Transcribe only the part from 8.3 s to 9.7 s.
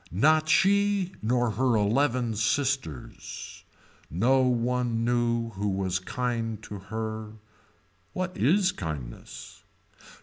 is kindness.